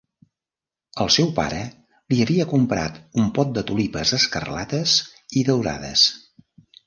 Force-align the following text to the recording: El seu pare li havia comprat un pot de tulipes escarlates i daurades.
El 1.03 1.09
seu 1.15 1.27
pare 1.39 1.59
li 2.13 2.17
havia 2.23 2.47
comprat 2.53 2.97
un 3.23 3.29
pot 3.39 3.53
de 3.57 3.63
tulipes 3.71 4.15
escarlates 4.21 4.95
i 5.43 5.47
daurades. 5.51 6.07